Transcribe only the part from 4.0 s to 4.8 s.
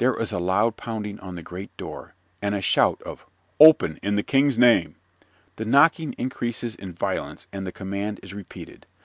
in the King's